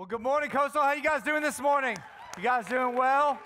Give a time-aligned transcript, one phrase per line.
[0.00, 0.80] Well, good morning, Coastal.
[0.80, 1.94] How you guys doing this morning?
[2.38, 3.38] You guys doing well?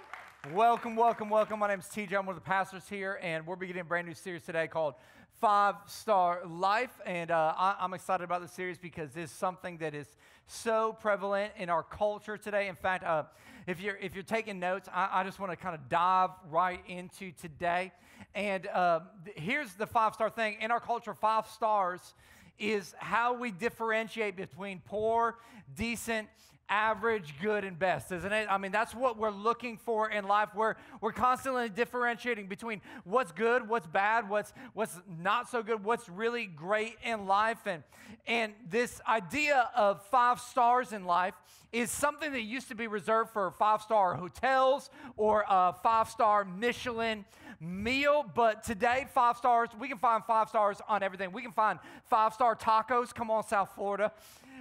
[0.52, 1.58] Welcome, welcome, welcome.
[1.58, 2.16] My name is TJ.
[2.16, 4.94] I'm one of the pastors here, and we're beginning a brand new series today called
[5.40, 6.92] Five Star Life.
[7.04, 10.06] And uh, I, am excited about this series because this is something that is
[10.46, 12.68] so prevalent in our culture today.
[12.68, 13.24] In fact, uh,
[13.66, 16.84] if you're if you're taking notes, I, I just want to kind of dive right
[16.86, 17.90] into today.
[18.32, 21.14] And uh, th- here's the five star thing in our culture.
[21.14, 22.14] Five stars
[22.58, 25.36] is how we differentiate between poor,
[25.76, 26.28] decent,
[26.68, 28.48] average, good, and best, isn't it?
[28.50, 30.50] I mean, that's what we're looking for in life.
[30.54, 36.08] We're, we're constantly differentiating between what's good, what's bad, what's, what's not so good, what's
[36.08, 37.58] really great in life.
[37.66, 37.82] And,
[38.26, 41.34] and this idea of five stars in life
[41.72, 46.44] is something that used to be reserved for five star hotels or a five star
[46.44, 47.24] Michelin
[47.60, 48.24] meal.
[48.34, 51.32] But today, five stars, we can find five stars on everything.
[51.32, 53.14] We can find five star tacos.
[53.14, 54.12] Come on, South Florida.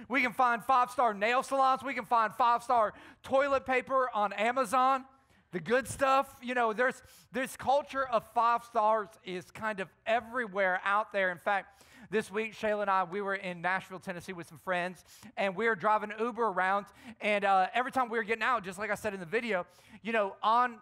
[0.08, 1.82] We can find five star nail salons.
[1.82, 5.04] We can find five star toilet paper on Amazon.
[5.52, 7.00] The good stuff, you know, there's
[7.32, 11.30] this culture of five stars is kind of everywhere out there.
[11.30, 15.04] In fact, this week, Shayla and I, we were in Nashville, Tennessee with some friends,
[15.36, 16.86] and we were driving Uber around.
[17.20, 19.66] And uh, every time we were getting out, just like I said in the video,
[20.02, 20.78] you know, on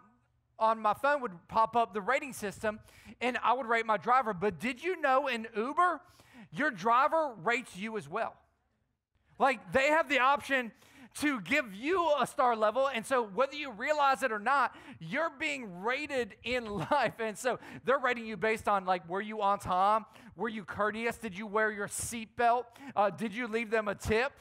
[0.59, 2.79] on my phone would pop up the rating system,
[3.21, 4.33] and I would rate my driver.
[4.33, 6.01] But did you know in Uber,
[6.53, 8.37] your driver rates you as well?
[9.39, 10.73] Like they have the option
[11.21, 12.89] to give you a star level.
[12.89, 17.15] And so, whether you realize it or not, you're being rated in life.
[17.19, 20.07] And so, they're rating you based on like, were you on time?
[20.37, 21.19] Were you courteous?
[21.19, 22.65] Did you wear your seatbelt?
[22.97, 24.33] Uh, did you leave them a tip?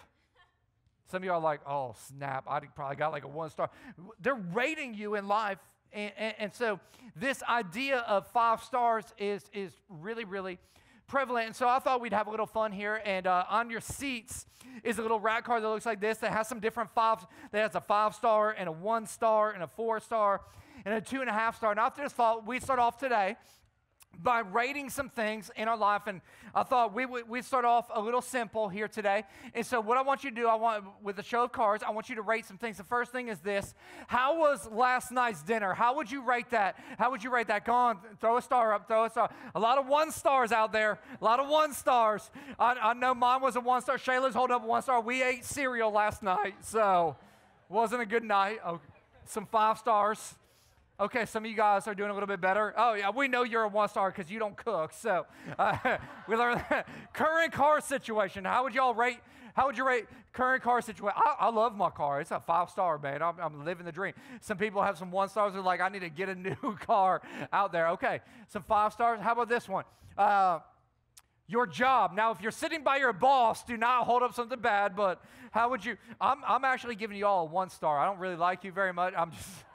[1.10, 3.70] Some of you are like, oh, snap, I probably got like a one star.
[4.22, 5.58] They're rating you in life.
[5.92, 6.80] And, and, and so,
[7.18, 10.58] this idea of five stars is, is really, really
[11.12, 11.48] prevalent.
[11.48, 13.02] And so I thought we'd have a little fun here.
[13.04, 14.46] And uh, on your seats
[14.82, 17.62] is a little rat card that looks like this that has some different five, that
[17.62, 20.40] has a five star and a one star and a four star
[20.86, 21.72] and a two and a half star.
[21.72, 23.36] And after this thought, we start off today
[24.22, 26.04] by rating some things in our life.
[26.08, 26.22] And
[26.54, 29.24] I thought we would we start off a little simple here today.
[29.54, 31.84] And so, what I want you to do, I want with a show of cards,
[31.86, 32.78] I want you to rate some things.
[32.78, 33.74] The first thing is this:
[34.08, 35.74] How was last night's dinner?
[35.74, 36.78] How would you rate that?
[36.98, 37.66] How would you rate that?
[37.66, 39.30] Go on, throw a star up, throw a star.
[39.56, 41.00] A lot of one stars out there.
[41.20, 42.30] A lot of one stars.
[42.60, 43.98] I, I know mine was a one star.
[43.98, 45.02] Shayla's holding up one star.
[45.02, 47.16] We ate cereal last night, so
[47.70, 48.60] wasn't a good night.
[48.66, 48.80] Oh,
[49.26, 50.36] some five stars.
[51.02, 52.76] Okay, some of you guys are doing a little bit better.
[52.78, 54.94] Oh, yeah, we know you're a one star because you don't cook.
[54.94, 55.26] So
[55.58, 55.98] uh,
[56.28, 56.64] we learned
[57.12, 58.46] current car situation.
[58.46, 59.18] How would y'all rate?
[59.56, 61.18] How would you rate current car situation?
[61.18, 62.22] I, I love my car.
[62.22, 63.24] It's a five star, man.
[63.24, 64.14] I'm, I'm, living the dream.
[64.42, 65.54] Some people have some one stars.
[65.54, 67.88] They're like, I need to get a new car out there.
[67.90, 68.20] Okay,
[68.50, 69.20] some five stars.
[69.24, 69.86] How about this one?
[70.16, 70.60] Uh,
[71.48, 72.14] your job.
[72.14, 75.20] Now, if you're sitting by your boss, do not hold up something bad, but
[75.50, 75.98] how would you?
[76.22, 77.98] I'm, I'm actually giving you all a one star.
[77.98, 79.16] I don't really like you very much.
[79.18, 79.50] I'm just.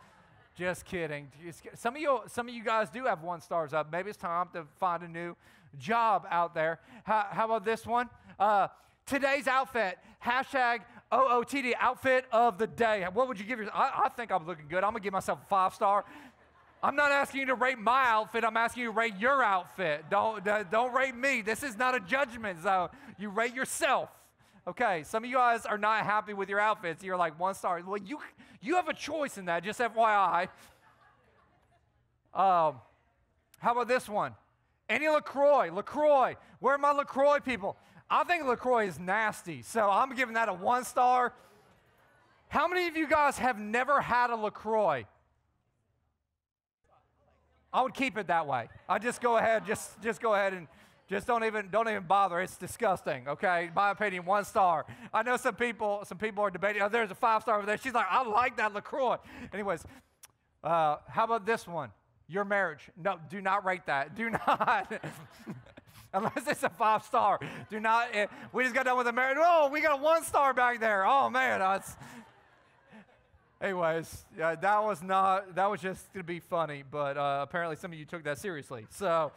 [0.56, 1.28] Just kidding.
[1.74, 3.92] Some of you, some of you guys do have one stars up.
[3.92, 5.36] Maybe it's time to find a new
[5.78, 6.80] job out there.
[7.04, 8.08] How, how about this one?
[8.40, 8.68] Uh,
[9.04, 9.98] today's outfit.
[10.24, 10.80] Hashtag
[11.12, 13.06] OOTD outfit of the day.
[13.12, 13.76] What would you give yourself?
[13.76, 14.82] I, I think I'm looking good.
[14.82, 16.06] I'm gonna give myself a five star.
[16.82, 18.42] I'm not asking you to rate my outfit.
[18.42, 20.06] I'm asking you to rate your outfit.
[20.10, 21.42] Don't don't rate me.
[21.42, 22.88] This is not a judgment zone.
[23.18, 24.08] You rate yourself.
[24.68, 27.04] Okay, some of you guys are not happy with your outfits.
[27.04, 27.80] You're like one star.
[27.86, 28.18] Well, you
[28.60, 30.48] you have a choice in that, just FYI.
[32.34, 32.80] Um,
[33.58, 34.34] how about this one?
[34.88, 35.70] Any LaCroix?
[35.72, 36.34] LaCroix.
[36.58, 37.76] Where are my LaCroix people?
[38.10, 41.32] I think LaCroix is nasty, so I'm giving that a one star.
[42.48, 45.06] How many of you guys have never had a LaCroix?
[47.72, 48.68] I would keep it that way.
[48.88, 50.66] I just go ahead, just just go ahead and
[51.08, 52.40] just don't even don't even bother.
[52.40, 53.28] It's disgusting.
[53.28, 54.86] Okay, my opinion, one star.
[55.14, 56.82] I know some people some people are debating.
[56.82, 57.78] Oh, there's a five star over there.
[57.78, 59.18] She's like, I like that LaCroix.
[59.52, 59.84] Anyways,
[60.64, 61.90] uh, how about this one?
[62.28, 62.90] Your marriage.
[62.96, 64.16] No, do not rate that.
[64.16, 64.92] Do not.
[66.12, 67.38] Unless it's a five star.
[67.70, 68.08] Do not.
[68.12, 69.38] Eh, we just got done with the marriage.
[69.40, 71.06] Oh, we got a one star back there.
[71.06, 71.96] Oh man, that's.
[73.60, 75.54] Anyways, yeah, that was not.
[75.54, 78.86] That was just to be funny, but uh, apparently some of you took that seriously.
[78.90, 79.30] So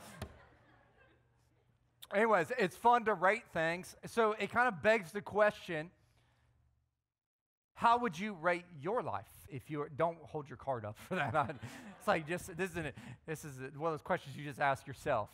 [2.13, 3.95] anyways, it's fun to rate things.
[4.05, 5.91] So it kind of begs the question
[7.79, 11.55] how would you rate your life if you don't hold your card up for that?
[11.97, 12.97] it's like just this isn't it.
[13.25, 15.29] This is one of those questions you just ask yourself.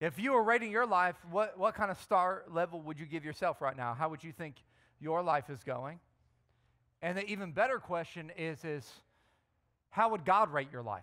[0.00, 3.24] If you were rating your life, what, what kind of star level would you give
[3.24, 3.94] yourself right now?
[3.94, 4.54] How would you think
[5.00, 5.98] your life is going?
[7.02, 8.88] And the even better question is, is
[9.90, 11.02] how would God rate your life?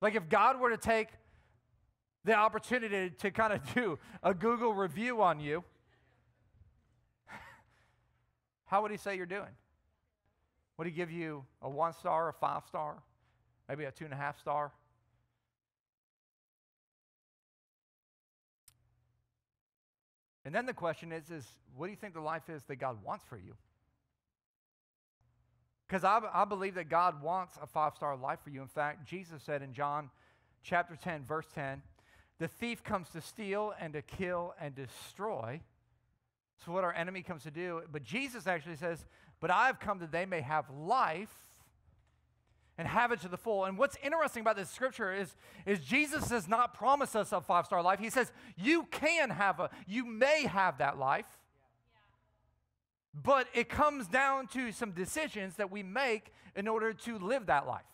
[0.00, 1.08] Like if God were to take
[2.26, 5.64] the opportunity to kind of do a Google review on you,
[8.66, 9.54] how would he say you're doing?
[10.76, 12.96] Would he give you a one star, a five star,
[13.68, 14.72] maybe a two and a half star?
[20.44, 21.46] And then the question is, is
[21.76, 23.54] what do you think the life is that God wants for you?
[25.88, 28.62] Because I, I believe that God wants a five star life for you.
[28.62, 30.10] In fact, Jesus said in John
[30.62, 31.82] chapter 10, verse 10,
[32.38, 35.60] the thief comes to steal and to kill and destroy.
[36.64, 37.82] So, what our enemy comes to do.
[37.90, 39.04] But Jesus actually says,
[39.40, 41.34] But I have come that they may have life
[42.78, 43.64] and have it to the full.
[43.64, 45.34] And what's interesting about this scripture is,
[45.64, 47.98] is Jesus does not promise us a five star life.
[47.98, 51.26] He says, You can have a, you may have that life.
[53.14, 57.66] But it comes down to some decisions that we make in order to live that
[57.66, 57.84] life.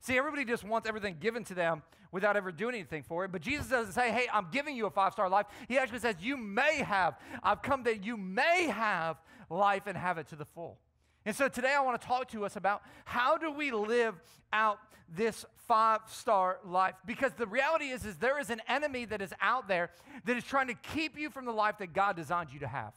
[0.00, 1.82] See, everybody just wants everything given to them
[2.12, 3.32] without ever doing anything for it.
[3.32, 5.46] But Jesus doesn't say, hey, I'm giving you a five star life.
[5.68, 7.18] He actually says, you may have.
[7.42, 9.16] I've come that you may have
[9.50, 10.78] life and have it to the full.
[11.24, 14.14] And so today I want to talk to us about how do we live
[14.52, 19.20] out this five star life because the reality is is there is an enemy that
[19.20, 19.90] is out there
[20.24, 22.92] that is trying to keep you from the life that God designed you to have.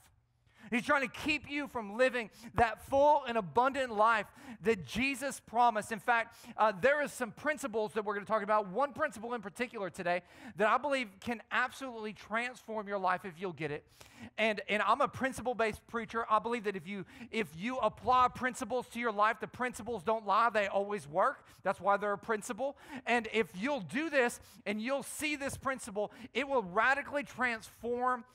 [0.69, 4.27] He's trying to keep you from living that full and abundant life
[4.63, 5.92] that Jesus promised.
[5.92, 8.68] In fact, uh, there are some principles that we're going to talk about.
[8.68, 10.21] One principle in particular today
[10.57, 13.83] that I believe can absolutely transform your life if you'll get it.
[14.38, 16.25] And, and I'm a principle-based preacher.
[16.30, 20.25] I believe that if you if you apply principles to your life, the principles don't
[20.25, 21.45] lie; they always work.
[21.63, 22.77] That's why they're a principle.
[23.06, 28.25] And if you'll do this and you'll see this principle, it will radically transform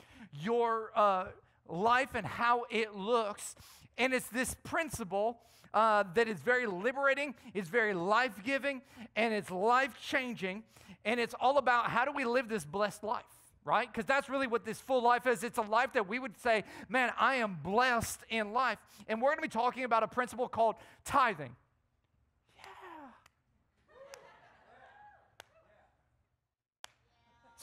[0.41, 1.27] your uh,
[1.69, 3.55] life and how it looks.
[3.99, 5.39] And it's this principle
[5.73, 8.83] uh, that is very liberating, it's very life giving,
[9.17, 10.63] and it's life changing.
[11.05, 13.25] And it's all about how do we live this blessed life,
[13.65, 13.93] right?
[13.93, 15.45] Because that's really what this full life is.
[15.45, 18.79] It's a life that we would say, man, I am blessed in life.
[19.07, 21.55] And we're going to be talking about a principle called tithing.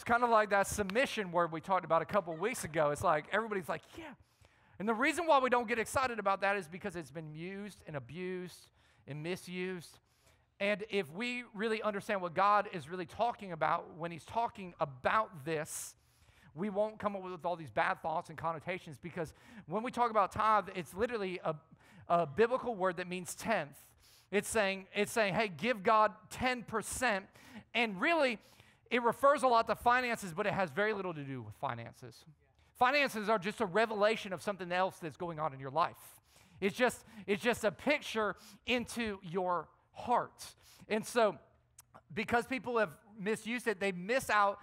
[0.01, 2.89] It's kind of like that submission word we talked about a couple weeks ago.
[2.89, 4.06] It's like everybody's like, yeah.
[4.80, 7.83] And the reason why we don't get excited about that is because it's been used
[7.86, 8.65] and abused
[9.07, 10.00] and misused.
[10.59, 15.45] And if we really understand what God is really talking about when He's talking about
[15.45, 15.94] this,
[16.56, 19.36] we won't come up with all these bad thoughts and connotations because
[19.68, 21.54] when we talk about tithe, it's literally a,
[22.09, 23.77] a biblical word that means tenth.
[24.31, 27.21] It's saying, it's saying, hey, give God 10%.
[27.75, 28.39] And really,
[28.91, 32.25] it refers a lot to finances, but it has very little to do with finances.
[32.73, 35.97] Finances are just a revelation of something else that's going on in your life.
[36.59, 38.35] It's just, it's just a picture
[38.67, 40.43] into your heart.
[40.89, 41.38] And so,
[42.13, 44.59] because people have misused it, they miss out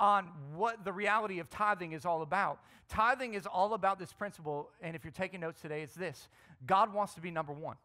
[0.00, 0.24] on
[0.54, 2.60] what the reality of tithing is all about.
[2.88, 6.28] Tithing is all about this principle, and if you're taking notes today, it's this
[6.64, 7.76] God wants to be number one.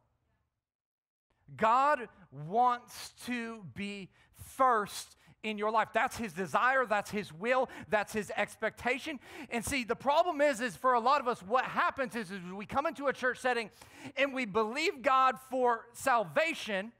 [1.58, 2.08] God
[2.48, 4.10] wants to be
[4.56, 5.90] first in your life.
[5.94, 9.20] That's his desire, that's his will, that's his expectation.
[9.50, 12.40] And see, the problem is is for a lot of us what happens is, is
[12.54, 13.70] we come into a church setting
[14.18, 16.92] and we believe God for salvation,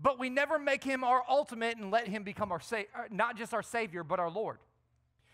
[0.00, 3.36] but we never make him our ultimate and let him become our sa- uh, not
[3.36, 4.58] just our savior, but our Lord.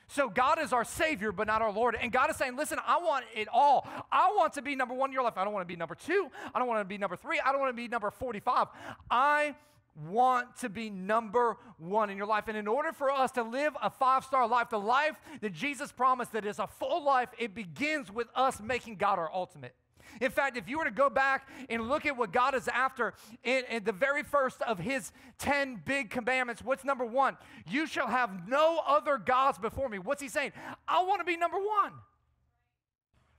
[0.07, 1.97] So God is our Savior, but not our Lord.
[2.01, 3.89] And God is saying, listen, I want it all.
[4.13, 5.35] I want to be number one in your life.
[5.37, 6.29] I don't want to be number two.
[6.55, 7.41] I don't want to be number three.
[7.41, 8.69] I don't want to be number 45.
[9.11, 9.55] I
[9.97, 12.49] want to be number one in your life.
[12.49, 15.93] And in order for us to live a five star life, the life that Jesus
[15.93, 19.75] promised that is a full life, it begins with us making God our ultimate.
[20.21, 23.15] In fact, if you were to go back and look at what God is after
[23.43, 27.37] in, in, the very first of his 10 big commandments, what's number one?
[27.69, 29.99] You shall have no other gods before me.
[29.99, 30.53] What's he saying?
[30.87, 31.93] I want to be number one.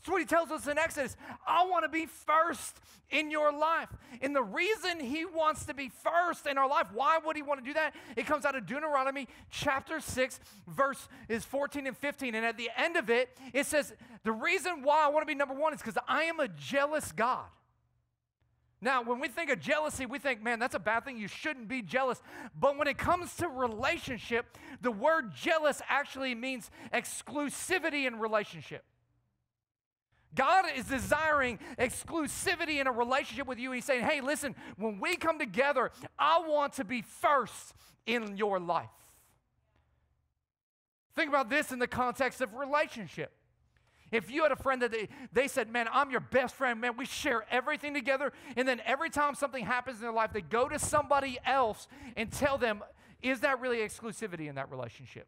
[0.06, 1.18] That's what he tells us in Exodus.
[1.48, 3.90] I want to be first in your life.
[4.22, 7.60] And the reason he wants to be first in our life, why would he want
[7.60, 7.96] to do that?
[8.16, 12.36] It comes out of Deuteronomy chapter 6, verse is 14 and 15.
[12.36, 15.34] And at the end of it, it says, The reason why I want to be
[15.34, 17.46] number one is because I am a jealous God.
[18.82, 21.18] Now, when we think of jealousy, we think, man, that's a bad thing.
[21.18, 22.22] You shouldn't be jealous.
[22.56, 28.86] But when it comes to relationship, the word jealous actually means exclusivity in relationship.
[30.36, 33.72] God is desiring exclusivity in a relationship with you.
[33.72, 37.74] He's saying, hey, listen, when we come together, I want to be first
[38.06, 38.90] in your life.
[41.16, 43.32] Think about this in the context of relationship.
[44.12, 46.96] If you had a friend that they, they said, Man, I'm your best friend, man,
[46.98, 48.34] we share everything together.
[48.56, 52.32] And then every time something happens in their life, they go to somebody else and
[52.32, 52.84] tell them,
[53.22, 55.28] Is that really exclusivity in that relationship?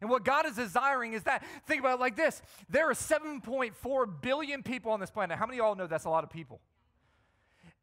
[0.00, 4.22] And what God is desiring is that, think about it like this there are 7.4
[4.22, 5.38] billion people on this planet.
[5.38, 6.60] How many of y'all know that's a lot of people?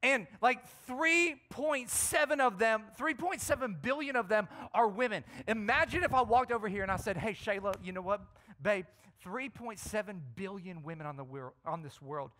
[0.03, 5.23] And like 3.7 of them, 3.7 billion of them are women.
[5.47, 8.21] Imagine if I walked over here and I said, Hey, Shayla, you know what,
[8.61, 8.85] babe?
[9.25, 12.31] 3.7 billion women on, the world, on this world.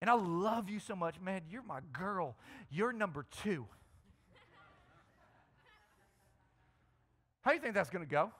[0.00, 1.42] And I love you so much, man.
[1.50, 2.36] You're my girl.
[2.70, 3.66] You're number two.
[7.48, 8.30] How do you think that's going to go?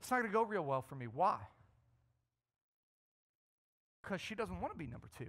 [0.00, 1.04] It's not going to go real well for me.
[1.06, 1.36] Why?
[4.02, 5.26] Because she doesn't want to be number two.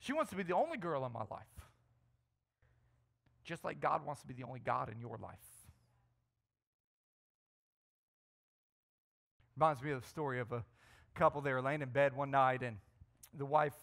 [0.00, 1.46] She wants to be the only girl in my life.
[3.44, 5.38] Just like God wants to be the only God in your life.
[9.56, 10.62] Reminds me of the story of a
[11.14, 11.40] couple.
[11.40, 12.76] They were laying in bed one night, and
[13.36, 13.74] the wife,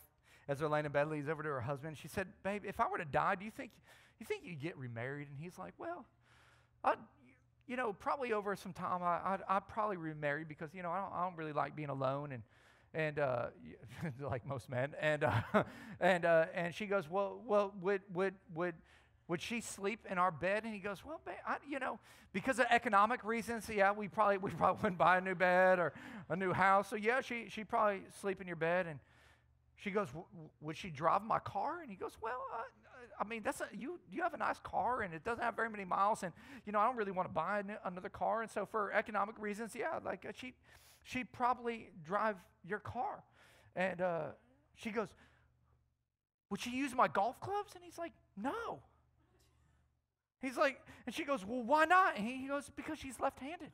[0.47, 1.97] as they're laying in bed, leads over to her husband.
[1.97, 3.71] She said, "Babe, if I were to die, do you think
[4.19, 6.05] you think you'd get remarried?" And he's like, "Well,
[6.83, 6.97] I'd,
[7.67, 11.01] you know, probably over some time, I, I'd, I'd probably remarry because you know I
[11.01, 12.43] don't, I don't really like being alone and."
[12.91, 13.45] and uh,
[14.19, 15.41] like most men, and uh,
[15.99, 18.73] and uh, and she goes, well, well, would would would
[19.29, 20.63] would she sleep in our bed?
[20.65, 21.99] And he goes, well, I, you know,
[22.33, 25.93] because of economic reasons, yeah, we probably we probably wouldn't buy a new bed or
[26.29, 26.89] a new house.
[26.89, 28.87] So yeah, she she probably sleep in your bed.
[28.87, 28.99] And
[29.81, 30.09] she goes,
[30.61, 31.81] would she drive my car?
[31.81, 32.41] And he goes, well,
[33.19, 35.69] I mean, that's a, you you have a nice car and it doesn't have very
[35.69, 36.33] many miles, and
[36.65, 39.75] you know I don't really want to buy another car, and so for economic reasons,
[39.75, 40.53] yeah, like uh, she
[41.03, 43.23] she'd probably drive your car.
[43.75, 44.21] And uh,
[44.75, 45.09] she goes,
[46.49, 47.73] Would she use my golf clubs?
[47.75, 48.79] And he's like, No.
[50.41, 52.17] He's like, and she goes, Well, why not?
[52.17, 53.71] And he goes, Because she's left handed.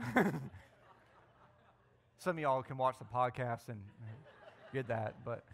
[2.18, 3.80] Some of y'all can watch the podcast and
[4.72, 5.44] get that, but.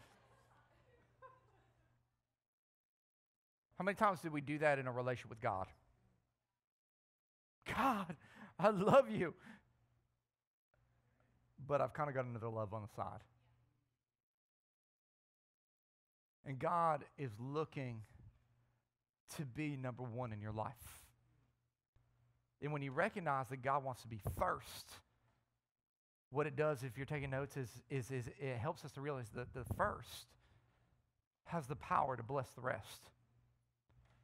[3.78, 5.66] How many times did we do that in a relationship with God?
[7.74, 8.16] God,
[8.58, 9.34] I love you.
[11.66, 13.20] But I've kind of got another love on the side.
[16.46, 18.02] And God is looking
[19.36, 21.05] to be number one in your life.
[22.62, 24.90] And when you recognize that God wants to be first,
[26.30, 29.28] what it does, if you're taking notes, is, is, is it helps us to realize
[29.34, 30.26] that the first
[31.44, 33.10] has the power to bless the rest.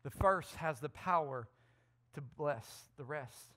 [0.02, 1.46] The first has the power
[2.14, 3.54] to bless the rest.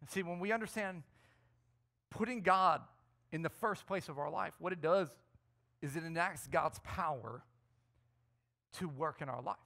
[0.00, 1.02] And see, when we understand
[2.10, 2.80] putting God
[3.32, 5.08] in the first place of our life, what it does
[5.80, 7.42] is it enacts God's power
[8.78, 9.56] to work in our life.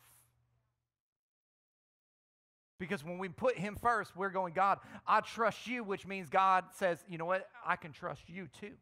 [2.78, 6.64] Because when we put Him first, we're going, God, I trust you, which means God
[6.76, 7.48] says, you know what?
[7.66, 8.72] I can trust you too.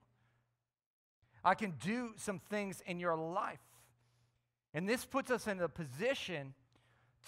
[1.44, 3.60] I can do some things in your life.
[4.74, 6.54] And this puts us in a position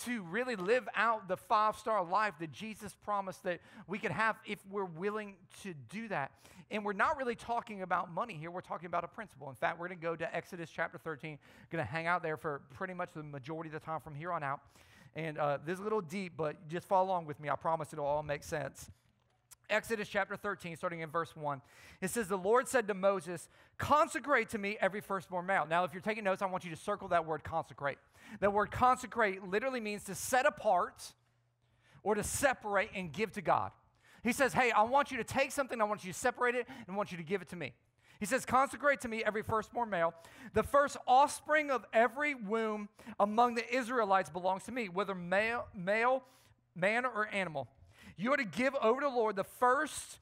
[0.04, 4.36] to really live out the five star life that Jesus promised that we could have
[4.46, 6.32] if we're willing to do that.
[6.70, 9.48] And we're not really talking about money here, we're talking about a principle.
[9.48, 11.38] In fact, we're going to go to Exodus chapter 13,
[11.70, 14.32] going to hang out there for pretty much the majority of the time from here
[14.32, 14.60] on out.
[15.18, 17.50] And uh, this is a little deep, but just follow along with me.
[17.50, 18.88] I promise it'll all make sense.
[19.68, 21.60] Exodus chapter 13, starting in verse 1.
[22.00, 23.48] It says, The Lord said to Moses,
[23.78, 25.66] Consecrate to me every firstborn male.
[25.68, 27.98] Now, if you're taking notes, I want you to circle that word consecrate.
[28.38, 31.12] That word consecrate literally means to set apart
[32.04, 33.72] or to separate and give to God.
[34.22, 36.68] He says, Hey, I want you to take something, I want you to separate it,
[36.68, 37.72] and I want you to give it to me.
[38.18, 40.14] He says, Consecrate to me every firstborn male.
[40.54, 42.88] The first offspring of every womb
[43.20, 46.24] among the Israelites belongs to me, whether male, male
[46.74, 47.68] man, or animal.
[48.16, 50.18] You are to give over to the Lord the first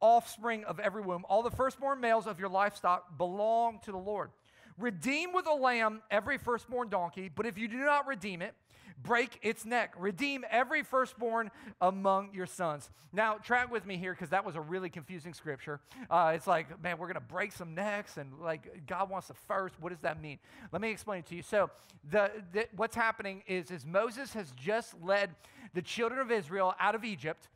[0.00, 1.24] offspring of every womb.
[1.28, 4.30] All the firstborn males of your livestock belong to the Lord.
[4.78, 8.54] Redeem with a lamb every firstborn donkey, but if you do not redeem it,
[9.02, 9.94] break its neck.
[9.96, 12.90] Redeem every firstborn among your sons.
[13.12, 15.80] Now, track with me here because that was a really confusing scripture.
[16.10, 19.34] Uh, it's like, man, we're going to break some necks and like God wants the
[19.34, 19.74] first.
[19.80, 20.38] What does that mean?
[20.72, 21.42] Let me explain it to you.
[21.42, 21.70] So,
[22.10, 25.34] the, the, what's happening is, is Moses has just led
[25.74, 27.48] the children of Israel out of Egypt.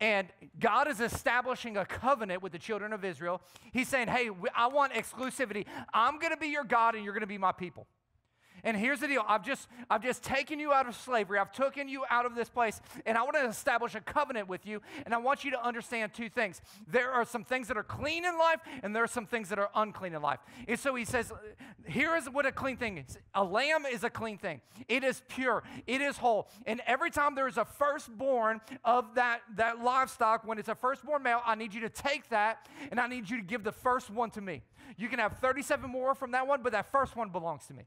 [0.00, 0.28] And
[0.58, 3.40] God is establishing a covenant with the children of Israel.
[3.72, 5.64] He's saying, Hey, I want exclusivity.
[5.92, 7.86] I'm going to be your God and you're going to be my people.
[8.64, 9.24] And here's the deal.
[9.26, 11.38] I've just I've just taken you out of slavery.
[11.38, 14.66] I've taken you out of this place and I want to establish a covenant with
[14.66, 16.60] you and I want you to understand two things.
[16.86, 19.58] There are some things that are clean in life and there are some things that
[19.58, 20.40] are unclean in life.
[20.68, 21.32] And so he says
[21.86, 23.18] here is what a clean thing is.
[23.34, 24.60] A lamb is a clean thing.
[24.88, 25.62] It is pure.
[25.86, 26.48] It is whole.
[26.66, 31.22] And every time there is a firstborn of that that livestock when it's a firstborn
[31.22, 34.10] male, I need you to take that and I need you to give the first
[34.10, 34.62] one to me.
[34.96, 37.84] You can have 37 more from that one, but that first one belongs to me.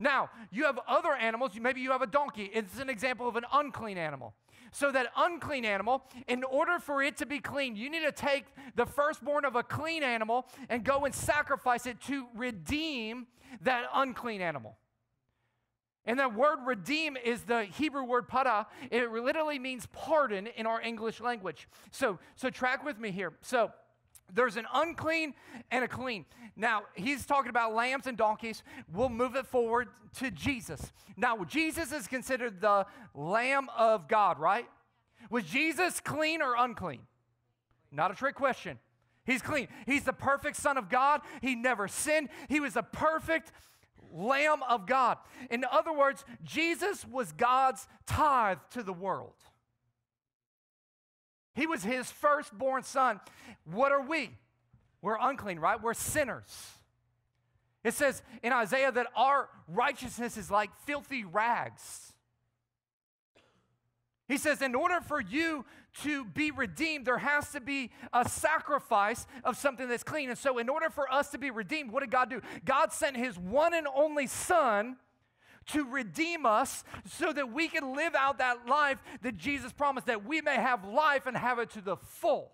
[0.00, 1.52] Now, you have other animals.
[1.60, 2.50] Maybe you have a donkey.
[2.52, 4.34] It's an example of an unclean animal.
[4.72, 8.46] So, that unclean animal, in order for it to be clean, you need to take
[8.76, 13.26] the firstborn of a clean animal and go and sacrifice it to redeem
[13.62, 14.76] that unclean animal.
[16.06, 18.66] And that word redeem is the Hebrew word para.
[18.90, 21.68] It literally means pardon in our English language.
[21.90, 23.34] So, so track with me here.
[23.42, 23.70] So,
[24.34, 25.34] there's an unclean
[25.70, 26.24] and a clean.
[26.56, 28.62] Now, he's talking about lambs and donkeys.
[28.92, 30.92] We'll move it forward to Jesus.
[31.16, 34.66] Now, Jesus is considered the Lamb of God, right?
[35.30, 37.00] Was Jesus clean or unclean?
[37.92, 38.78] Not a trick question.
[39.24, 39.68] He's clean.
[39.86, 41.20] He's the perfect Son of God.
[41.40, 42.28] He never sinned.
[42.48, 43.52] He was a perfect
[44.12, 45.18] Lamb of God.
[45.50, 49.34] In other words, Jesus was God's tithe to the world.
[51.60, 53.20] He was his firstborn son.
[53.66, 54.30] What are we?
[55.02, 55.80] We're unclean, right?
[55.80, 56.70] We're sinners.
[57.84, 62.14] It says in Isaiah that our righteousness is like filthy rags.
[64.26, 65.66] He says, in order for you
[66.02, 70.30] to be redeemed, there has to be a sacrifice of something that's clean.
[70.30, 72.40] And so, in order for us to be redeemed, what did God do?
[72.64, 74.96] God sent his one and only Son
[75.72, 80.24] to redeem us so that we can live out that life that Jesus promised, that
[80.24, 82.52] we may have life and have it to the full.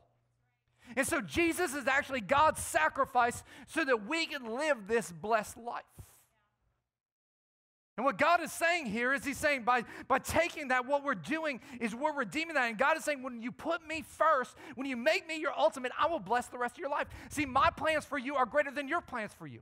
[0.96, 5.82] And so Jesus is actually God's sacrifice so that we can live this blessed life.
[7.96, 11.14] And what God is saying here is He's saying by, by taking that, what we're
[11.14, 12.68] doing is we're redeeming that.
[12.68, 15.92] And God is saying, when you put me first, when you make me your ultimate,
[15.98, 17.06] I will bless the rest of your life.
[17.30, 19.60] See, my plans for you are greater than your plans for you.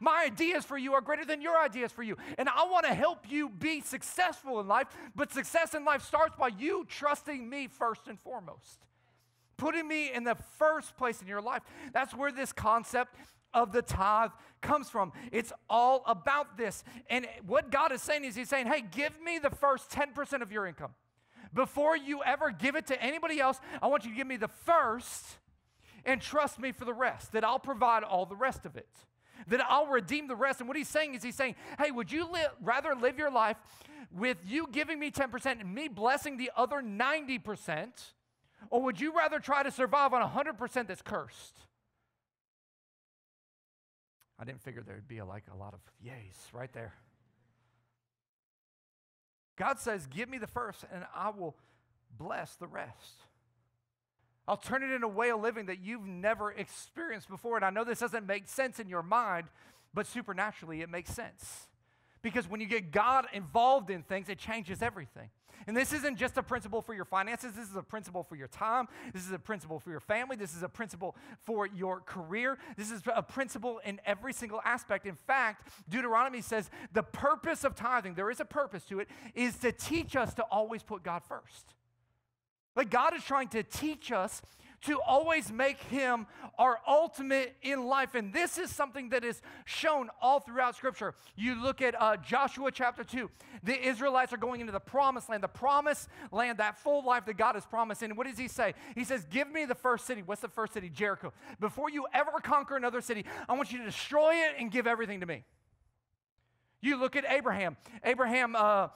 [0.00, 2.16] My ideas for you are greater than your ideas for you.
[2.38, 6.36] And I want to help you be successful in life, but success in life starts
[6.36, 8.80] by you trusting me first and foremost.
[9.56, 11.62] Putting me in the first place in your life.
[11.92, 13.14] That's where this concept
[13.52, 15.12] of the tithe comes from.
[15.30, 16.82] It's all about this.
[17.08, 20.50] And what God is saying is, He's saying, hey, give me the first 10% of
[20.50, 20.90] your income.
[21.52, 24.48] Before you ever give it to anybody else, I want you to give me the
[24.48, 25.24] first
[26.04, 28.88] and trust me for the rest, that I'll provide all the rest of it
[29.48, 30.60] that I'll redeem the rest.
[30.60, 33.56] And what he's saying is, he's saying, hey, would you li- rather live your life
[34.10, 37.88] with you giving me 10% and me blessing the other 90%?
[38.70, 41.58] Or would you rather try to survive on 100% that's cursed?
[44.38, 46.94] I didn't figure there'd be a, like a lot of yays right there.
[49.56, 51.54] God says, Give me the first, and I will
[52.18, 53.22] bless the rest.
[54.46, 57.56] I'll turn it into a way of living that you've never experienced before.
[57.56, 59.46] And I know this doesn't make sense in your mind,
[59.94, 61.68] but supernaturally it makes sense.
[62.20, 65.30] Because when you get God involved in things, it changes everything.
[65.66, 68.48] And this isn't just a principle for your finances, this is a principle for your
[68.48, 72.58] time, this is a principle for your family, this is a principle for your career,
[72.76, 75.06] this is a principle in every single aspect.
[75.06, 79.56] In fact, Deuteronomy says the purpose of tithing, there is a purpose to it, is
[79.58, 81.74] to teach us to always put God first.
[82.76, 84.42] Like God is trying to teach us
[84.84, 86.26] to always make him
[86.58, 88.14] our ultimate in life.
[88.14, 91.14] And this is something that is shown all throughout Scripture.
[91.36, 93.30] You look at uh, Joshua chapter 2,
[93.62, 97.38] the Israelites are going into the promised land, the promised land, that full life that
[97.38, 98.02] God has promised.
[98.02, 98.74] And what does he say?
[98.94, 100.22] He says, Give me the first city.
[100.22, 100.90] What's the first city?
[100.90, 101.32] Jericho.
[101.60, 105.20] Before you ever conquer another city, I want you to destroy it and give everything
[105.20, 105.44] to me.
[106.82, 107.78] You look at Abraham.
[108.04, 108.88] Abraham, uh,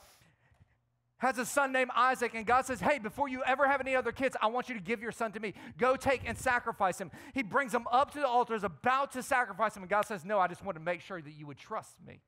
[1.18, 4.12] has a son named Isaac, and God says, Hey, before you ever have any other
[4.12, 5.54] kids, I want you to give your son to me.
[5.76, 7.11] Go take and sacrifice him.
[7.35, 10.24] He brings him up to the altar, is about to sacrifice him, and God says,
[10.24, 12.20] No, I just want to make sure that you would trust me.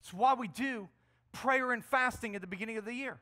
[0.00, 0.88] It's why we do
[1.32, 3.18] prayer and fasting at the beginning of the year.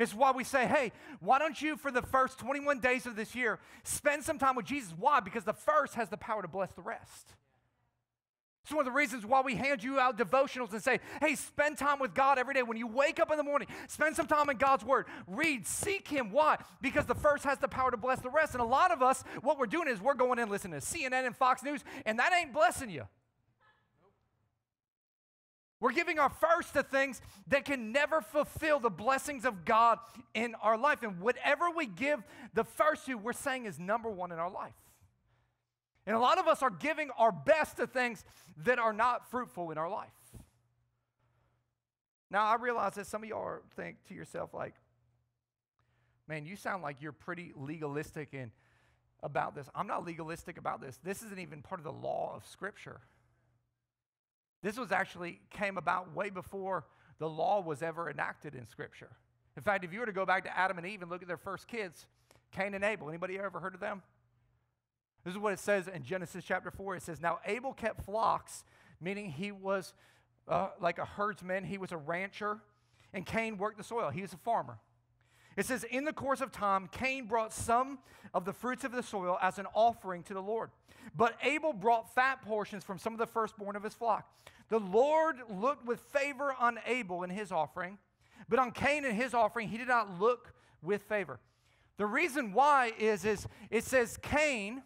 [0.00, 3.34] It's why we say, hey, why don't you, for the first 21 days of this
[3.34, 4.94] year, spend some time with Jesus?
[4.98, 5.20] Why?
[5.20, 7.34] Because the first has the power to bless the rest.
[8.62, 11.78] It's one of the reasons why we hand you out devotionals and say, hey, spend
[11.78, 12.62] time with God every day.
[12.62, 15.06] When you wake up in the morning, spend some time in God's Word.
[15.26, 16.30] Read, seek Him.
[16.30, 16.58] Why?
[16.82, 18.52] Because the first has the power to bless the rest.
[18.52, 21.26] And a lot of us, what we're doing is we're going in listening to CNN
[21.26, 23.04] and Fox News, and that ain't blessing you.
[25.80, 29.98] We're giving our first to things that can never fulfill the blessings of God
[30.34, 31.02] in our life.
[31.02, 34.74] And whatever we give the first to, we're saying is number one in our life.
[36.06, 38.24] And a lot of us are giving our best to things
[38.64, 40.08] that are not fruitful in our life.
[42.30, 44.74] Now, I realize that some of y'all think to yourself, like,
[46.28, 48.52] man, you sound like you're pretty legalistic in,
[49.22, 49.68] about this.
[49.74, 50.98] I'm not legalistic about this.
[51.02, 53.00] This isn't even part of the law of Scripture.
[54.62, 56.84] This was actually came about way before
[57.18, 59.10] the law was ever enacted in Scripture.
[59.56, 61.28] In fact, if you were to go back to Adam and Eve and look at
[61.28, 62.06] their first kids,
[62.52, 64.02] Cain and Abel, anybody ever heard of them?
[65.24, 66.96] This is what it says in Genesis chapter 4.
[66.96, 68.64] It says, Now Abel kept flocks,
[69.00, 69.92] meaning he was
[70.48, 72.60] uh, like a herdsman, he was a rancher,
[73.12, 74.10] and Cain worked the soil.
[74.10, 74.78] He was a farmer.
[75.56, 77.98] It says, In the course of time, Cain brought some
[78.32, 80.70] of the fruits of the soil as an offering to the Lord.
[81.16, 84.30] But Abel brought fat portions from some of the firstborn of his flock.
[84.68, 87.98] The Lord looked with favor on Abel and his offering,
[88.48, 90.52] but on Cain and his offering, he did not look
[90.82, 91.40] with favor.
[91.96, 94.82] The reason why is, is it says Cain,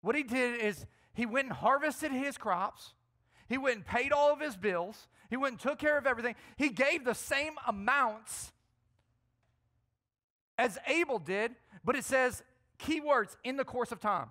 [0.00, 2.94] what he did is he went and harvested his crops,
[3.48, 6.34] he went and paid all of his bills, he went and took care of everything.
[6.56, 8.52] He gave the same amounts
[10.56, 11.52] as Abel did,
[11.84, 12.42] but it says
[12.78, 14.30] keywords in the course of time.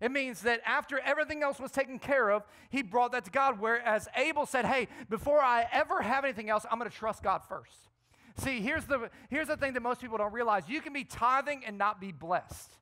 [0.00, 3.60] It means that after everything else was taken care of, he brought that to God.
[3.60, 7.42] Whereas Abel said, Hey, before I ever have anything else, I'm going to trust God
[7.48, 7.88] first.
[8.36, 11.62] See, here's the, here's the thing that most people don't realize you can be tithing
[11.64, 12.78] and not be blessed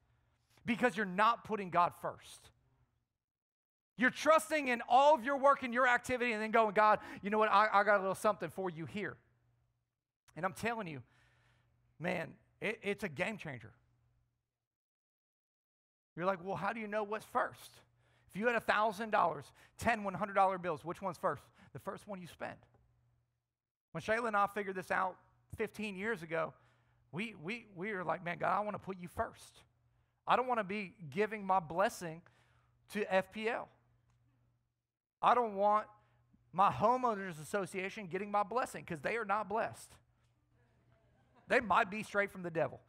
[0.66, 2.50] because you're not putting God first.
[3.96, 7.28] You're trusting in all of your work and your activity and then going, God, you
[7.28, 7.50] know what?
[7.50, 9.16] I, I got a little something for you here.
[10.36, 11.02] And I'm telling you,
[11.98, 13.72] man, it, it's a game changer.
[16.16, 17.72] You're like, well, how do you know what's first?
[18.28, 19.42] If you had $1,000,
[19.78, 21.42] 10 $100 bills, which one's first?
[21.72, 22.56] The first one you spend.
[23.92, 25.16] When Shayla and I figured this out
[25.56, 26.54] 15 years ago,
[27.12, 29.62] we, we, we were like, man, God, I want to put you first.
[30.26, 32.22] I don't want to be giving my blessing
[32.92, 33.66] to FPL.
[35.22, 35.86] I don't want
[36.52, 39.90] my homeowners association getting my blessing because they are not blessed.
[41.48, 42.80] They might be straight from the devil.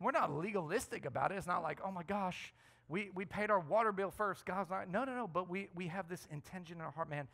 [0.00, 1.36] We're not legalistic about it.
[1.36, 2.52] It's not like, oh my gosh,
[2.88, 4.44] we, we paid our water bill first.
[4.44, 5.28] God's not, no, no, no.
[5.28, 7.28] But we, we have this intention in our heart, man,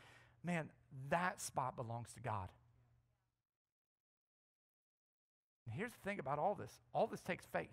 [0.45, 0.69] man,
[1.09, 2.49] that spot belongs to God.
[5.69, 7.69] And here's the thing about all this all this takes faith.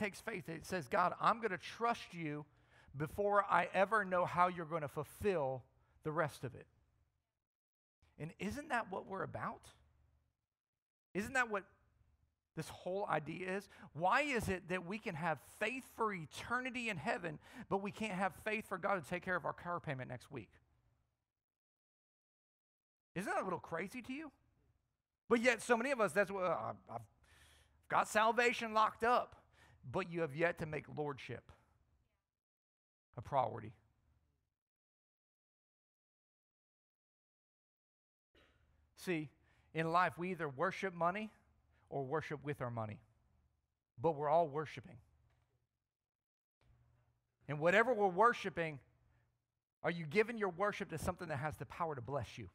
[0.00, 0.48] takes faith.
[0.48, 2.44] It says, God, I'm going to trust you
[2.96, 5.62] before I ever know how you're going to fulfill
[6.04, 6.66] the rest of it.
[8.18, 9.60] And isn't that what we're about?
[11.14, 11.64] Isn't that what
[12.56, 13.68] this whole idea is?
[13.92, 18.14] Why is it that we can have faith for eternity in heaven, but we can't
[18.14, 20.50] have faith for God to take care of our car payment next week?
[23.14, 24.30] Isn't that a little crazy to you?
[25.30, 27.00] But yet, so many of us, that's what uh, I've
[27.88, 29.40] got salvation locked up
[29.90, 31.50] but you have yet to make lordship
[33.16, 33.72] a priority.
[38.96, 39.30] See,
[39.74, 41.30] in life, we either worship money
[41.88, 42.98] or worship with our money,
[44.00, 44.96] but we're all worshiping.
[47.48, 48.78] And whatever we're worshiping,
[49.82, 52.48] are you giving your worship to something that has the power to bless you?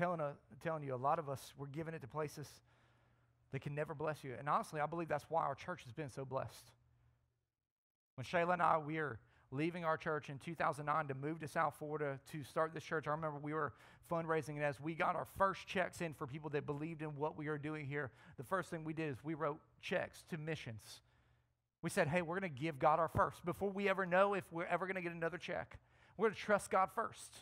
[0.00, 0.32] Telling, a, uh,
[0.62, 2.48] telling you, a lot of us, we're giving it to places
[3.52, 4.34] that can never bless you.
[4.38, 6.70] And honestly, I believe that's why our church has been so blessed.
[8.14, 9.18] When Shayla and I, we are
[9.50, 13.10] leaving our church in 2009 to move to South Florida to start this church, I
[13.10, 13.74] remember we were
[14.10, 17.36] fundraising, and as we got our first checks in for people that believed in what
[17.36, 21.00] we are doing here, the first thing we did is we wrote checks to missions.
[21.82, 23.44] We said, hey, we're going to give God our first.
[23.44, 25.78] Before we ever know if we're ever going to get another check,
[26.16, 27.34] we're going to trust God first.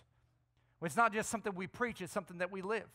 [0.82, 2.86] It's not just something we preach, it's something that we live.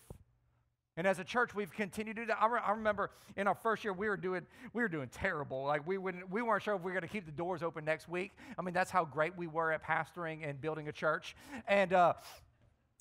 [0.96, 2.38] And as a church, we've continued to do that.
[2.39, 5.63] I, re- I, remember in our first year, we were doing we were doing terrible.
[5.63, 7.84] Like we wouldn't, we weren't sure if we were going to keep the doors open
[7.84, 8.32] next week.
[8.60, 11.36] I mean, that's how great we were at pastoring and building a church.
[11.67, 12.13] And uh,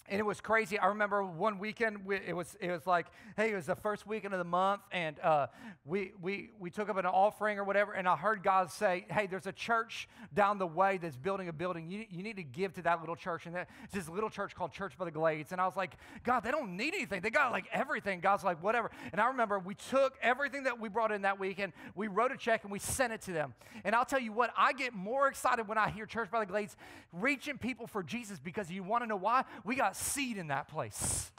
[0.09, 0.79] and it was crazy.
[0.79, 4.07] I remember one weekend, we, it was it was like, hey, it was the first
[4.07, 5.47] weekend of the month, and uh,
[5.85, 9.27] we we we took up an offering or whatever, and I heard God say, hey,
[9.27, 11.89] there's a church down the way that's building a building.
[11.89, 14.55] You, you need to give to that little church, and that, it's this little church
[14.55, 15.53] called Church by the Glades.
[15.53, 17.21] And I was like, God, they don't need anything.
[17.21, 18.21] They got like everything.
[18.21, 18.91] God's like, whatever.
[19.13, 22.37] And I remember we took everything that we brought in that weekend, we wrote a
[22.37, 23.55] check, and we sent it to them.
[23.85, 26.47] And I'll tell you what, I get more excited when I hear Church by the
[26.47, 26.77] Glades
[27.13, 29.45] reaching people for Jesus because you want to know why?
[29.65, 31.31] We got seed in that place.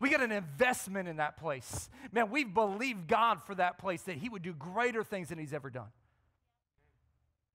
[0.00, 1.90] We got an investment in that place.
[2.12, 5.52] Man, we've believed God for that place that He would do greater things than He's
[5.52, 5.88] ever done.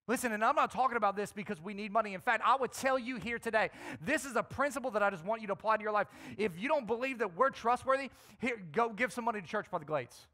[0.06, 2.13] Listen, and I'm not talking about this because we need money.
[2.13, 3.69] In fact, I would tell you here today
[4.01, 6.08] this is a principle that I just want you to apply to your life.
[6.38, 9.77] If you don't believe that we're trustworthy, here, go give some money to Church by
[9.77, 10.27] the Glades.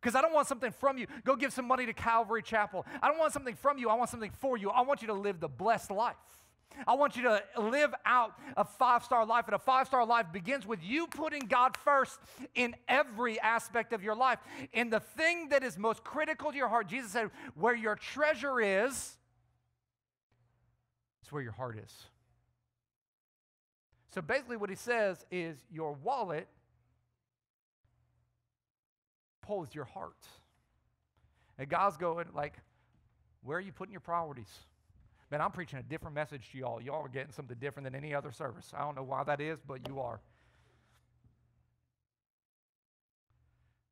[0.00, 1.08] Because I don't want something from you.
[1.24, 2.86] Go give some money to Calvary Chapel.
[3.02, 3.88] I don't want something from you.
[3.88, 4.70] I want something for you.
[4.70, 6.14] I want you to live the blessed life.
[6.86, 9.46] I want you to live out a five star life.
[9.46, 12.18] And a five star life begins with you putting God first
[12.54, 14.38] in every aspect of your life.
[14.72, 18.60] In the thing that is most critical to your heart, Jesus said, where your treasure
[18.60, 19.16] is,
[21.22, 21.92] it's where your heart is.
[24.14, 26.48] So basically, what he says is your wallet
[29.42, 30.26] pulls your heart.
[31.58, 32.54] And God's going, like,
[33.42, 34.52] where are you putting your priorities?
[35.30, 36.80] Man, I'm preaching a different message to y'all.
[36.80, 38.72] Y'all are getting something different than any other service.
[38.76, 40.20] I don't know why that is, but you are.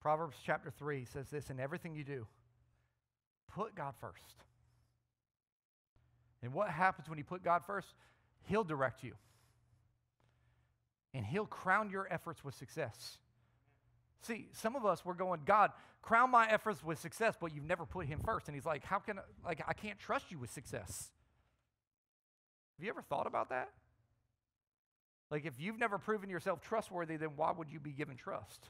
[0.01, 2.27] Proverbs chapter 3 says this In everything you do,
[3.53, 4.37] put God first.
[6.43, 7.89] And what happens when you put God first?
[8.43, 9.15] He'll direct you,
[11.15, 13.19] and He'll crown your efforts with success.
[14.21, 17.87] See, some of us, we're going, God, crown my efforts with success, but you've never
[17.87, 18.47] put Him first.
[18.47, 21.11] And He's like, How can, I, like, I can't trust you with success.
[22.77, 23.71] Have you ever thought about that?
[25.31, 28.69] Like, if you've never proven yourself trustworthy, then why would you be given trust?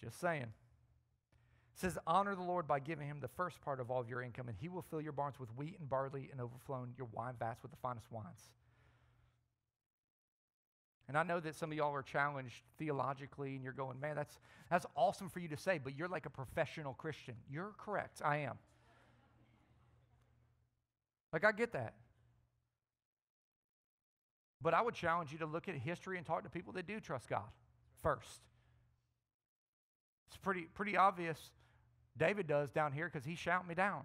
[0.00, 0.42] Just saying.
[0.42, 4.22] It says, Honor the Lord by giving him the first part of all of your
[4.22, 7.34] income, and he will fill your barns with wheat and barley and overflowing your wine
[7.38, 8.50] vats with the finest wines.
[11.08, 14.38] And I know that some of y'all are challenged theologically, and you're going, man, that's,
[14.68, 17.36] that's awesome for you to say, but you're like a professional Christian.
[17.48, 18.20] You're correct.
[18.24, 18.58] I am.
[21.32, 21.94] Like, I get that.
[24.62, 27.00] But I would challenge you to look at history and talk to people that do
[27.00, 27.48] trust God
[28.02, 28.42] first.
[30.28, 31.38] It's pretty, pretty obvious.
[32.16, 34.02] David does down here because he shout me down.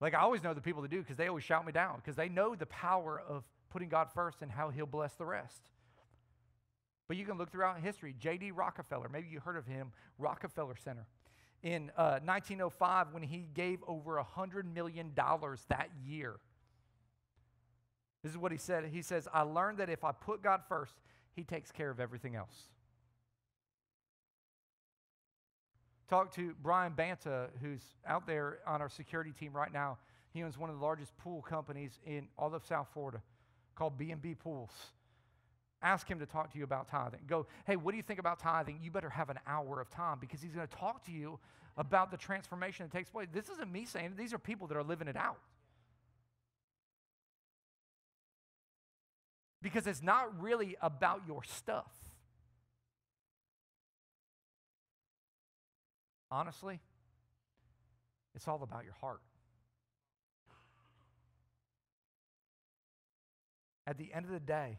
[0.00, 2.16] Like I always know the people that do because they always shout me down because
[2.16, 5.62] they know the power of putting God first and how he'll bless the rest.
[7.08, 8.14] But you can look throughout history.
[8.18, 8.52] J.D.
[8.52, 11.06] Rockefeller, maybe you heard of him, Rockefeller Center.
[11.62, 16.36] In uh, 1905, when he gave over $100 million that year
[18.22, 18.84] this is what he said.
[18.92, 20.94] He says, I learned that if I put God first,
[21.34, 22.54] he takes care of everything else.
[26.08, 29.98] Talk to Brian Banta, who's out there on our security team right now.
[30.32, 33.22] He owns one of the largest pool companies in all of South Florida
[33.74, 34.70] called B&B Pools.
[35.82, 37.20] Ask him to talk to you about tithing.
[37.26, 38.78] Go, hey, what do you think about tithing?
[38.82, 41.38] You better have an hour of time because he's going to talk to you
[41.76, 43.28] about the transformation that takes place.
[43.32, 44.16] This isn't me saying it.
[44.16, 45.38] These are people that are living it out.
[49.62, 51.92] Because it's not really about your stuff.
[56.30, 56.80] Honestly,
[58.34, 59.20] it's all about your heart.
[63.86, 64.78] At the end of the day,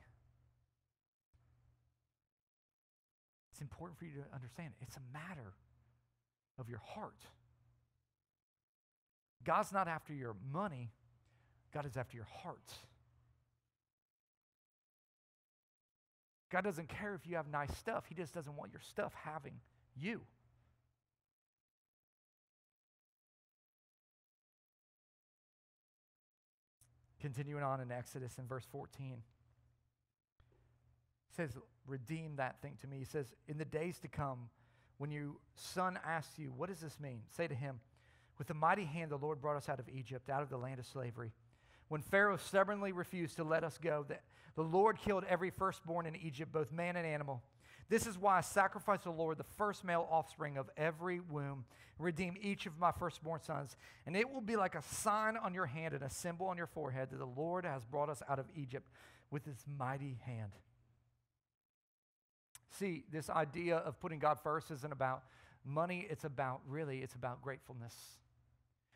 [3.51, 5.53] it's important for you to understand it's a matter
[6.57, 7.25] of your heart.
[9.43, 10.91] God's not after your money,
[11.73, 12.73] God is after your heart.
[16.53, 19.53] God doesn't care if you have nice stuff, He just doesn't want your stuff having
[19.95, 20.21] you.
[27.19, 29.23] Continuing on in Exodus in verse 14.
[31.35, 32.99] says, Redeem that thing to me.
[32.99, 34.49] He says, In the days to come,
[34.99, 37.21] when your son asks you, What does this mean?
[37.35, 37.79] Say to him,
[38.37, 40.79] With a mighty hand the Lord brought us out of Egypt, out of the land
[40.79, 41.31] of slavery.
[41.93, 44.23] When Pharaoh stubbornly refused to let us go, that
[44.55, 47.43] the Lord killed every firstborn in Egypt, both man and animal.
[47.87, 51.65] This is why I sacrifice to the Lord the first male offspring of every womb,
[51.99, 53.77] redeem each of my firstborn sons.
[54.07, 56.65] And it will be like a sign on your hand and a symbol on your
[56.65, 58.89] forehead that the Lord has brought us out of Egypt
[59.29, 60.53] with his mighty hand.
[62.71, 65.25] See, this idea of putting God first isn't about
[65.63, 67.93] money, it's about really, it's about gratefulness.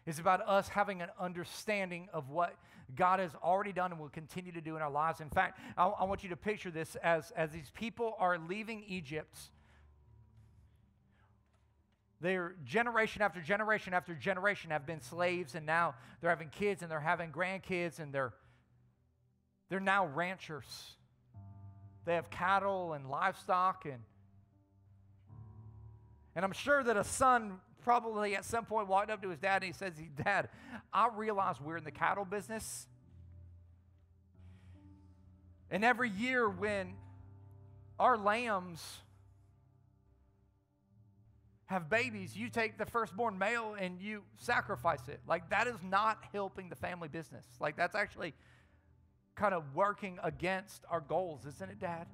[0.07, 2.55] It's about us having an understanding of what
[2.95, 5.19] God has already done and will continue to do in our lives.
[5.19, 8.85] In fact, I, I want you to picture this as, as these people are leaving
[8.87, 9.37] Egypt.
[12.21, 16.89] They're generation after generation after generation have been slaves, and now they're having kids and
[16.89, 18.33] they're having grandkids, and they're,
[19.67, 20.95] they're now ranchers.
[22.05, 23.99] They have cattle and livestock, and,
[26.33, 29.63] and I'm sure that a son probably at some point walked up to his dad
[29.63, 30.50] and he says, Dad,
[30.91, 32.86] I realize we're in the cattle business.
[35.71, 36.95] And every year when
[37.97, 38.97] our lambs
[41.67, 45.21] have babies, you take the firstborn male and you sacrifice it.
[45.26, 47.45] Like, that is not helping the family business.
[47.62, 48.34] Like, that's actually
[49.36, 52.08] kind of working against our goals, isn't it, Dad?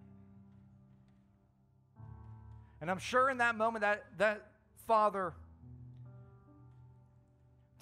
[2.80, 4.52] And I'm sure in that moment that, that
[4.86, 5.34] father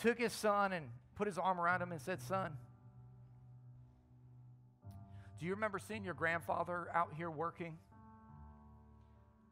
[0.02, 0.86] took his son and
[1.16, 2.52] put his arm around him and said, Son,
[5.40, 7.78] do you remember seeing your grandfather out here working?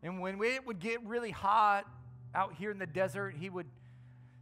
[0.01, 1.85] And when it would get really hot
[2.33, 3.67] out here in the desert, he would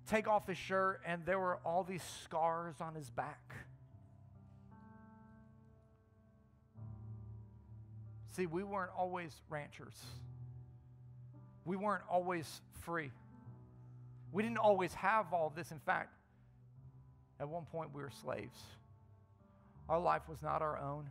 [0.07, 3.55] take off his shirt and there were all these scars on his back.
[8.31, 9.95] See, we weren't always ranchers.
[11.65, 13.11] We weren't always free.
[14.31, 15.71] We didn't always have all this.
[15.71, 16.13] In fact,
[17.39, 18.59] at one point we were slaves.
[19.89, 21.09] Our life was not our own.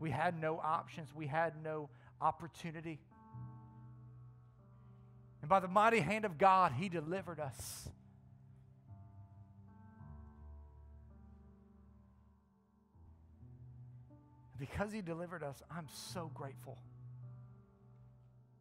[0.00, 1.88] We had no options, we had no
[2.20, 2.98] opportunity.
[5.42, 7.88] And by the mighty hand of God, He delivered us.
[14.58, 16.78] Because He delivered us, I'm so grateful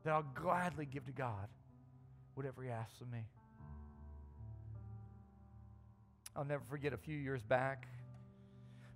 [0.04, 1.48] that I'll gladly give to God
[2.42, 3.20] whatever He asks of me.
[6.36, 7.88] I'll never forget a few years back,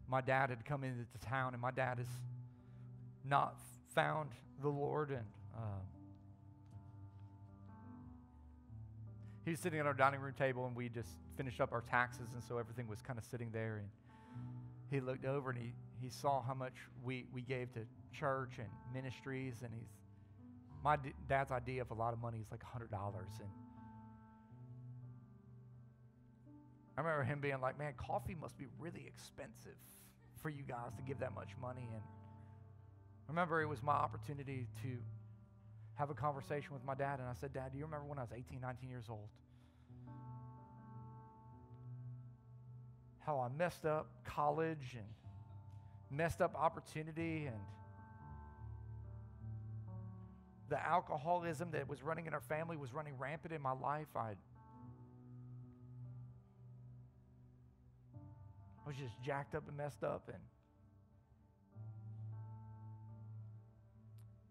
[0.07, 2.07] my dad had come into town, and my dad has
[3.23, 3.59] not
[3.93, 4.31] found
[4.63, 5.83] the Lord, and uh,
[9.43, 12.29] he was sitting at our dining room table, and we just finished up our taxes,
[12.33, 13.89] and so everything was kind of sitting there, and
[14.89, 17.81] he looked over and he, he saw how much we, we gave to
[18.11, 19.91] church and ministries, and he's
[20.85, 22.91] my d- dad's idea of a lot of money is like $100.
[23.39, 23.49] And
[26.95, 29.77] I remember him being like, man, coffee must be really expensive
[30.43, 31.89] for you guys to give that much money.
[31.91, 32.03] And
[33.27, 34.89] I remember it was my opportunity to
[35.95, 37.19] have a conversation with my dad.
[37.19, 39.27] And I said, Dad, do you remember when I was 18, 19 years old?
[43.25, 45.07] How I messed up college and
[46.15, 47.57] messed up opportunity and
[50.69, 54.07] the alcoholism that was running in our family was running rampant in my life.
[54.15, 54.31] I,
[58.83, 60.27] I was just jacked up and messed up.
[60.27, 60.39] And,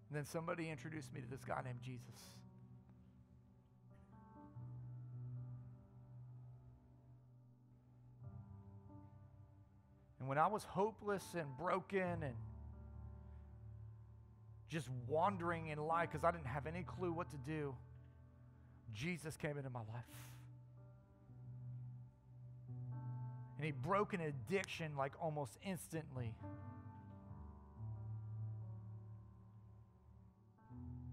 [0.09, 2.05] and then somebody introduced me to this guy named Jesus.
[10.21, 12.35] And when I was hopeless and broken and
[14.69, 17.75] just wandering in life because I didn't have any clue what to do,
[18.95, 20.05] Jesus came into my life.
[23.57, 26.35] And he broke an addiction like almost instantly.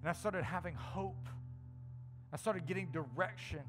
[0.02, 1.28] And I started having hope.
[2.34, 3.62] I started getting direction.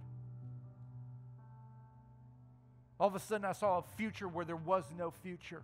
[2.98, 5.62] All of a sudden, I saw a future where there was no future.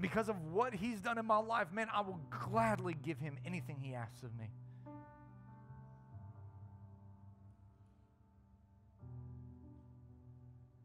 [0.00, 3.78] Because of what he's done in my life, man, I will gladly give him anything
[3.80, 4.50] he asks of me.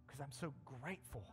[0.06, 1.24] Because I'm so grateful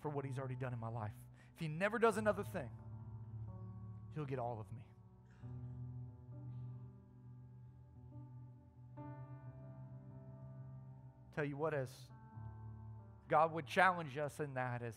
[0.00, 1.12] for what he's already done in my life.
[1.54, 2.68] If he never does another thing,
[4.14, 4.82] he'll get all of me.
[11.34, 11.88] Tell you what, as
[13.28, 14.94] God would challenge us in that, as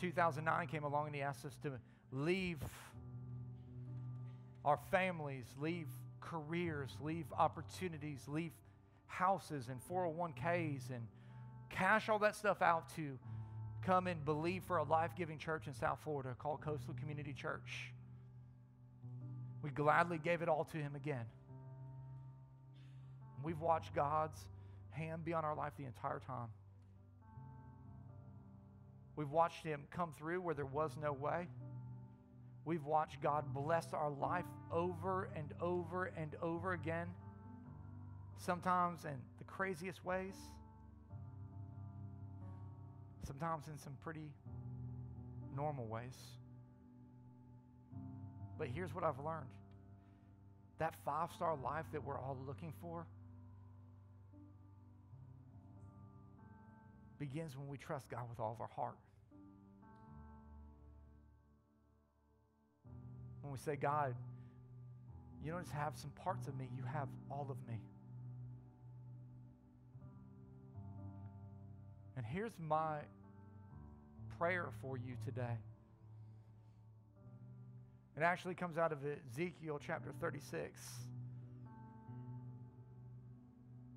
[0.00, 1.72] 2009 came along and he asked us to
[2.12, 2.58] leave
[4.64, 5.88] our families, leave
[6.20, 8.52] careers, leave opportunities, leave
[9.06, 11.06] houses and 401ks and
[11.70, 13.18] cash all that stuff out to
[13.82, 17.92] come and believe for a life giving church in South Florida called Coastal Community Church.
[19.62, 21.24] We gladly gave it all to him again.
[23.42, 24.38] We've watched God's
[24.90, 26.48] hand be on our life the entire time.
[29.18, 31.48] We've watched Him come through where there was no way.
[32.64, 37.08] We've watched God bless our life over and over and over again,
[38.36, 40.36] sometimes in the craziest ways,
[43.26, 44.30] sometimes in some pretty
[45.56, 46.16] normal ways.
[48.56, 49.48] But here's what I've learned
[50.78, 53.04] that five star life that we're all looking for
[57.18, 58.96] begins when we trust God with all of our heart.
[63.42, 64.14] When we say, God,
[65.42, 67.80] you don't just have some parts of me, you have all of me.
[72.16, 72.98] And here's my
[74.38, 75.58] prayer for you today.
[78.16, 78.98] It actually comes out of
[79.32, 80.80] Ezekiel chapter 36.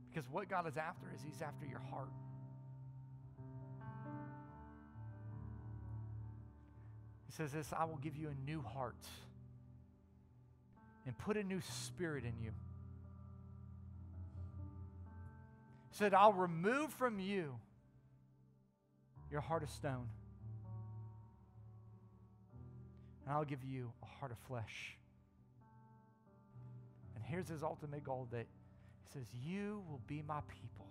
[0.10, 2.10] Because what God is after is He's after your heart.
[7.32, 9.08] He says this I will give you a new heart
[11.06, 12.52] and put a new spirit in you.
[15.92, 17.56] He said, I'll remove from you
[19.32, 20.10] your heart of stone,
[23.24, 24.98] and I'll give you a heart of flesh.
[27.16, 28.46] And here's his ultimate goal that
[29.06, 30.88] he says, You will be my people,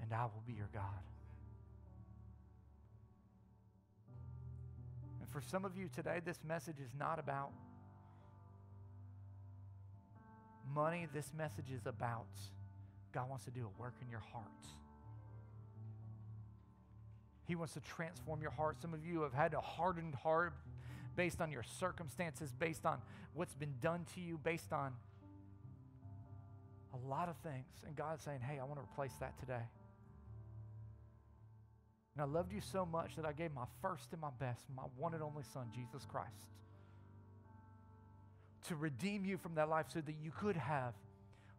[0.00, 1.11] and I will be your God.
[5.32, 7.50] For some of you today, this message is not about
[10.74, 11.06] money.
[11.12, 12.26] This message is about
[13.12, 14.46] God wants to do a work in your heart.
[17.46, 18.80] He wants to transform your heart.
[18.80, 20.54] Some of you have had a hardened heart
[21.16, 22.98] based on your circumstances, based on
[23.34, 24.92] what's been done to you, based on
[26.94, 27.66] a lot of things.
[27.86, 29.62] And God's saying, hey, I want to replace that today.
[32.14, 34.82] And I loved you so much that I gave my first and my best, my
[34.98, 36.50] one and only Son, Jesus Christ,
[38.68, 40.94] to redeem you from that life so that you could have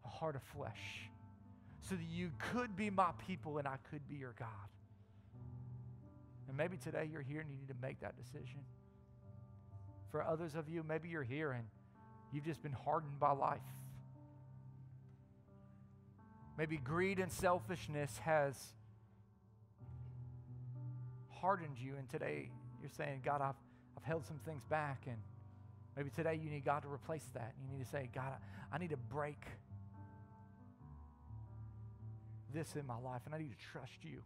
[0.05, 1.09] a heart of flesh,
[1.81, 4.47] so that you could be my people and I could be your God.
[6.47, 8.59] And maybe today you're here and you need to make that decision.
[10.11, 11.63] For others of you, maybe you're here and
[12.31, 13.59] you've just been hardened by life.
[16.57, 18.55] Maybe greed and selfishness has
[21.43, 23.59] hardened you, and today you're saying, God, I've,
[23.97, 25.17] I've held some things back, and
[25.97, 27.53] maybe today you need God to replace that.
[27.61, 28.31] You need to say, God,
[28.71, 29.43] I, I need to break
[32.53, 34.21] this in my life, and I need to trust you.